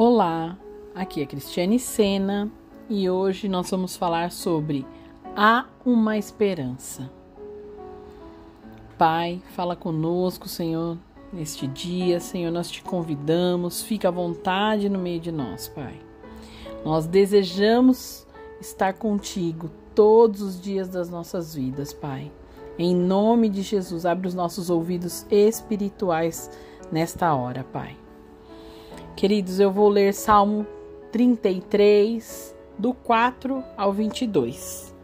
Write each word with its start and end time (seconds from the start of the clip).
Olá, 0.00 0.56
aqui 0.94 1.22
é 1.22 1.26
Cristiane 1.26 1.76
Sena 1.76 2.48
e 2.88 3.10
hoje 3.10 3.48
nós 3.48 3.68
vamos 3.68 3.96
falar 3.96 4.30
sobre 4.30 4.86
Há 5.34 5.66
uma 5.84 6.16
esperança. 6.16 7.10
Pai, 8.96 9.42
fala 9.56 9.74
conosco, 9.74 10.48
Senhor, 10.48 10.96
neste 11.32 11.66
dia, 11.66 12.20
Senhor, 12.20 12.52
nós 12.52 12.70
te 12.70 12.80
convidamos, 12.80 13.82
fica 13.82 14.06
à 14.06 14.12
vontade 14.12 14.88
no 14.88 15.00
meio 15.00 15.18
de 15.18 15.32
nós, 15.32 15.66
Pai. 15.66 15.98
Nós 16.84 17.04
desejamos 17.08 18.24
estar 18.60 18.92
contigo 18.92 19.68
todos 19.96 20.42
os 20.42 20.60
dias 20.60 20.88
das 20.88 21.10
nossas 21.10 21.56
vidas, 21.56 21.92
Pai. 21.92 22.30
Em 22.78 22.94
nome 22.94 23.48
de 23.48 23.62
Jesus, 23.62 24.06
abre 24.06 24.28
os 24.28 24.34
nossos 24.34 24.70
ouvidos 24.70 25.26
espirituais 25.28 26.48
nesta 26.92 27.34
hora, 27.34 27.64
Pai. 27.64 27.96
Queridos, 29.18 29.58
eu 29.58 29.68
vou 29.68 29.88
ler 29.88 30.14
Salmo 30.14 30.64
33, 31.10 32.54
do 32.78 32.94
4 32.94 33.64
ao 33.76 33.92
22, 33.92 34.94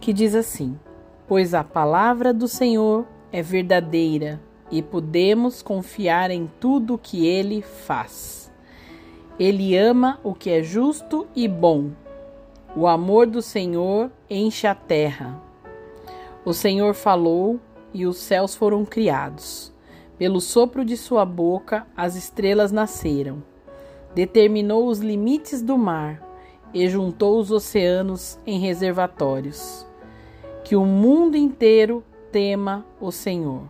que 0.00 0.12
diz 0.12 0.32
assim: 0.32 0.78
Pois 1.26 1.52
a 1.52 1.64
palavra 1.64 2.32
do 2.32 2.46
Senhor 2.46 3.04
é 3.32 3.42
verdadeira 3.42 4.40
e 4.70 4.80
podemos 4.80 5.60
confiar 5.60 6.30
em 6.30 6.48
tudo 6.60 6.96
que 6.96 7.26
ele 7.26 7.62
faz. 7.62 8.48
Ele 9.40 9.76
ama 9.76 10.20
o 10.22 10.32
que 10.32 10.48
é 10.48 10.62
justo 10.62 11.26
e 11.34 11.48
bom. 11.48 11.90
O 12.76 12.86
amor 12.86 13.26
do 13.26 13.42
Senhor 13.42 14.08
enche 14.30 14.68
a 14.68 14.74
terra. 14.76 15.36
O 16.44 16.54
Senhor 16.54 16.94
falou 16.94 17.58
e 17.92 18.06
os 18.06 18.18
céus 18.18 18.54
foram 18.54 18.84
criados. 18.84 19.72
Pelo 20.20 20.38
sopro 20.38 20.84
de 20.84 20.98
sua 20.98 21.24
boca, 21.24 21.86
as 21.96 22.14
estrelas 22.14 22.70
nasceram. 22.70 23.42
Determinou 24.14 24.86
os 24.86 24.98
limites 24.98 25.62
do 25.62 25.78
mar 25.78 26.22
e 26.74 26.86
juntou 26.90 27.40
os 27.40 27.50
oceanos 27.50 28.38
em 28.46 28.60
reservatórios. 28.60 29.86
Que 30.62 30.76
o 30.76 30.84
mundo 30.84 31.38
inteiro 31.38 32.04
tema 32.30 32.84
o 33.00 33.10
Senhor 33.10 33.62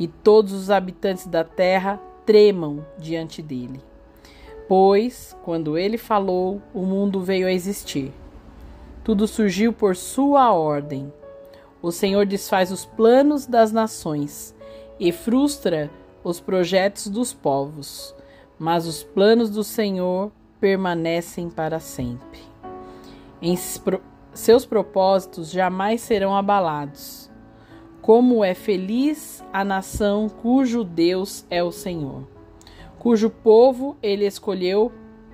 e 0.00 0.08
todos 0.08 0.52
os 0.52 0.68
habitantes 0.68 1.28
da 1.28 1.44
terra 1.44 2.00
tremam 2.26 2.84
diante 2.98 3.40
dele. 3.40 3.80
Pois, 4.66 5.36
quando 5.44 5.78
ele 5.78 5.96
falou, 5.96 6.60
o 6.74 6.82
mundo 6.82 7.20
veio 7.20 7.46
a 7.46 7.52
existir. 7.52 8.12
Tudo 9.04 9.28
surgiu 9.28 9.72
por 9.72 9.94
sua 9.94 10.52
ordem. 10.52 11.12
O 11.80 11.92
Senhor 11.92 12.26
desfaz 12.26 12.72
os 12.72 12.84
planos 12.84 13.46
das 13.46 13.70
nações 13.70 14.58
e 14.98 15.12
frustra 15.12 15.90
os 16.24 16.40
projetos 16.40 17.08
dos 17.08 17.32
povos, 17.32 18.14
mas 18.58 18.86
os 18.86 19.02
planos 19.02 19.50
do 19.50 19.62
Senhor 19.62 20.32
permanecem 20.60 21.48
para 21.48 21.78
sempre. 21.78 22.40
Em 23.40 23.56
seus 24.34 24.66
propósitos 24.66 25.50
jamais 25.50 26.00
serão 26.00 26.36
abalados. 26.36 27.30
Como 28.02 28.44
é 28.44 28.54
feliz 28.54 29.44
a 29.52 29.64
nação 29.64 30.28
cujo 30.28 30.82
Deus 30.82 31.44
é 31.50 31.62
o 31.62 31.70
Senhor, 31.70 32.26
cujo 32.98 33.30
povo 33.30 33.96
ele 34.02 34.26
escolheu 34.26 34.90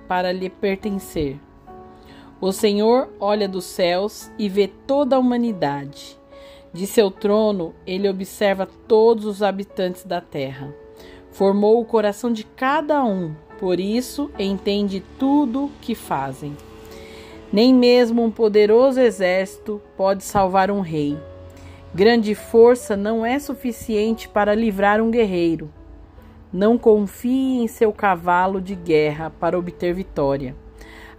para 0.07 0.31
lhe 0.31 0.49
pertencer. 0.49 1.39
O 2.39 2.51
Senhor 2.51 3.09
olha 3.19 3.47
dos 3.47 3.63
céus 3.63 4.29
e 4.37 4.49
vê 4.49 4.67
toda 4.67 5.15
a 5.15 5.19
humanidade 5.19 6.19
de 6.75 6.85
seu 6.85 7.09
trono, 7.09 7.73
ele 7.87 8.09
observa 8.09 8.67
todos 8.85 9.23
os 9.23 9.41
habitantes 9.41 10.03
da 10.03 10.19
terra. 10.19 10.75
Formou 11.31 11.79
o 11.79 11.85
coração 11.85 12.33
de 12.33 12.43
cada 12.43 13.01
um, 13.01 13.33
por 13.57 13.79
isso 13.79 14.29
entende 14.37 15.01
tudo 15.17 15.71
que 15.79 15.95
fazem. 15.95 16.55
Nem 17.51 17.73
mesmo 17.73 18.21
um 18.21 18.29
poderoso 18.29 18.99
exército 18.99 19.81
pode 19.95 20.25
salvar 20.25 20.69
um 20.69 20.81
rei. 20.81 21.17
Grande 21.93 22.35
força 22.35 22.97
não 22.97 23.25
é 23.25 23.39
suficiente 23.39 24.27
para 24.27 24.53
livrar 24.53 24.99
um 25.01 25.09
guerreiro. 25.09 25.71
Não 26.51 26.77
confie 26.77 27.61
em 27.63 27.69
seu 27.69 27.93
cavalo 27.93 28.59
de 28.59 28.75
guerra 28.75 29.29
para 29.39 29.57
obter 29.57 29.93
vitória. 29.93 30.53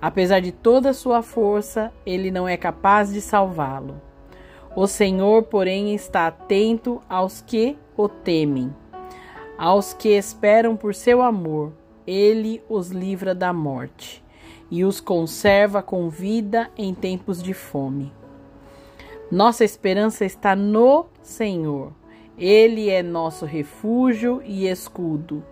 Apesar 0.03 0.41
de 0.41 0.53
toda 0.53 0.91
a 0.91 0.94
sua 0.94 1.23
força, 1.23 1.91
ele 2.05 2.31
não 2.31 2.47
é 2.47 2.59
capaz 2.59 3.11
de 3.11 3.23
salvá-lo. 3.23 4.06
O 4.76 4.87
Senhor, 4.87 5.44
porém, 5.44 5.94
está 5.94 6.26
atento 6.26 7.00
aos 7.09 7.41
que 7.41 7.78
o 7.97 8.10
temem, 8.10 8.70
aos 9.56 9.94
que 9.94 10.10
esperam 10.10 10.76
por 10.76 10.94
seu 10.94 11.22
amor. 11.22 11.72
Ele 12.06 12.62
os 12.69 12.91
livra 12.91 13.34
da 13.34 13.54
morte 13.54 14.22
e 14.70 14.84
os 14.84 15.00
conserva 15.00 15.82
com 15.82 16.10
vida 16.10 16.70
em 16.76 16.94
tempos 16.94 17.42
de 17.42 17.54
fome. 17.54 18.12
Nossa 19.32 19.64
esperança 19.64 20.26
está 20.26 20.54
no 20.54 21.06
Senhor. 21.22 21.93
Ele 22.37 22.91
é 22.91 23.03
nosso 23.03 23.47
refúgio 23.47 24.43
e 24.44 24.69
escudo. 24.69 25.43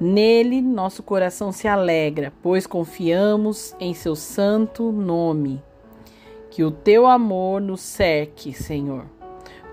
Nele 0.00 0.60
nosso 0.60 1.00
coração 1.00 1.52
se 1.52 1.68
alegra, 1.68 2.32
pois 2.42 2.66
confiamos 2.66 3.76
em 3.78 3.94
seu 3.94 4.16
santo 4.16 4.90
nome. 4.90 5.62
Que 6.52 6.62
o 6.62 6.70
teu 6.70 7.06
amor 7.06 7.62
nos 7.62 7.80
cerque, 7.80 8.52
Senhor, 8.52 9.06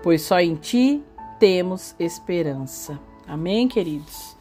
pois 0.02 0.22
só 0.22 0.40
em 0.40 0.54
ti 0.54 1.02
temos 1.38 1.94
esperança. 1.98 2.98
Amém, 3.26 3.68
queridos? 3.68 4.34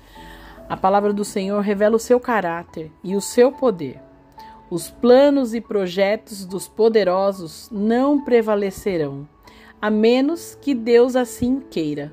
A 0.69 0.77
palavra 0.77 1.11
do 1.11 1.25
Senhor 1.25 1.59
revela 1.59 1.97
o 1.97 1.99
seu 1.99 2.17
caráter 2.17 2.93
e 3.03 3.13
o 3.13 3.19
seu 3.19 3.51
poder. 3.51 3.99
Os 4.69 4.89
planos 4.89 5.53
e 5.53 5.59
projetos 5.59 6.45
dos 6.45 6.65
poderosos 6.65 7.67
não 7.73 8.23
prevalecerão, 8.23 9.27
a 9.81 9.89
menos 9.89 10.57
que 10.61 10.73
Deus 10.73 11.17
assim 11.17 11.59
queira. 11.59 12.09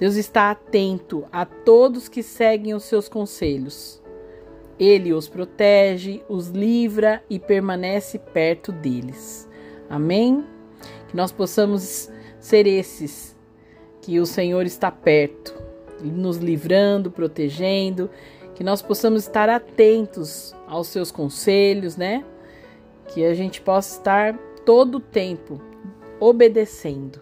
Deus 0.00 0.16
está 0.16 0.50
atento 0.50 1.24
a 1.30 1.46
todos 1.46 2.08
que 2.08 2.24
seguem 2.24 2.74
os 2.74 2.82
seus 2.82 3.08
conselhos. 3.08 4.02
Ele 4.78 5.12
os 5.12 5.28
protege, 5.28 6.22
os 6.28 6.48
livra 6.48 7.22
e 7.28 7.38
permanece 7.38 8.18
perto 8.18 8.70
deles. 8.70 9.48
Amém? 9.90 10.44
Que 11.08 11.16
nós 11.16 11.32
possamos 11.32 12.10
ser 12.38 12.66
esses 12.66 13.36
que 14.00 14.20
o 14.20 14.26
Senhor 14.26 14.64
está 14.64 14.90
perto, 14.90 15.54
nos 16.02 16.36
livrando, 16.36 17.10
protegendo, 17.10 18.08
que 18.54 18.62
nós 18.62 18.80
possamos 18.80 19.22
estar 19.22 19.48
atentos 19.48 20.54
aos 20.66 20.88
seus 20.88 21.10
conselhos, 21.10 21.96
né? 21.96 22.24
Que 23.08 23.24
a 23.24 23.34
gente 23.34 23.60
possa 23.60 23.98
estar 23.98 24.38
todo 24.64 24.96
o 24.96 25.00
tempo 25.00 25.60
obedecendo 26.20 27.20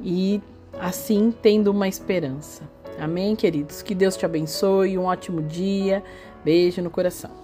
e 0.00 0.40
assim 0.78 1.32
tendo 1.42 1.70
uma 1.70 1.88
esperança. 1.88 2.68
Amém, 2.98 3.34
queridos? 3.34 3.82
Que 3.82 3.94
Deus 3.94 4.16
te 4.16 4.24
abençoe, 4.24 4.98
um 4.98 5.04
ótimo 5.04 5.42
dia. 5.42 6.02
Beijo 6.44 6.82
no 6.82 6.90
coração. 6.90 7.43